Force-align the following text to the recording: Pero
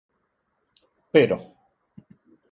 Pero 1.13 1.37